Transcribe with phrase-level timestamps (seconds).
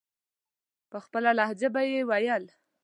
[0.89, 2.43] په خپله لهجه به یې ویل.